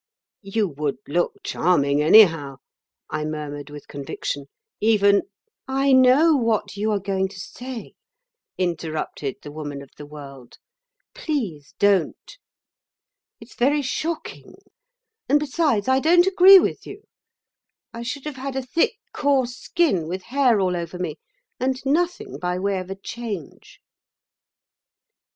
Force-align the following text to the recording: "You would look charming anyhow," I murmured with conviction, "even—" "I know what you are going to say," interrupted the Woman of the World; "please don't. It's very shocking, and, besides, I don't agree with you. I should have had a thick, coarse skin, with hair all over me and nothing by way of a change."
"You 0.41 0.67
would 0.67 0.97
look 1.07 1.35
charming 1.43 2.01
anyhow," 2.01 2.55
I 3.11 3.23
murmured 3.23 3.69
with 3.69 3.87
conviction, 3.87 4.47
"even—" 4.79 5.21
"I 5.67 5.93
know 5.93 6.35
what 6.35 6.75
you 6.75 6.89
are 6.91 6.99
going 6.99 7.27
to 7.27 7.39
say," 7.39 7.93
interrupted 8.57 9.35
the 9.43 9.51
Woman 9.51 9.79
of 9.83 9.91
the 9.97 10.07
World; 10.07 10.57
"please 11.13 11.75
don't. 11.77 12.39
It's 13.39 13.53
very 13.53 13.83
shocking, 13.83 14.55
and, 15.29 15.39
besides, 15.39 15.87
I 15.87 15.99
don't 15.99 16.25
agree 16.25 16.57
with 16.57 16.87
you. 16.87 17.03
I 17.93 18.01
should 18.01 18.25
have 18.25 18.37
had 18.37 18.55
a 18.55 18.63
thick, 18.65 18.95
coarse 19.13 19.55
skin, 19.55 20.07
with 20.07 20.23
hair 20.23 20.59
all 20.59 20.75
over 20.75 20.97
me 20.97 21.19
and 21.59 21.79
nothing 21.85 22.39
by 22.39 22.57
way 22.57 22.79
of 22.79 22.89
a 22.89 22.95
change." 22.95 23.79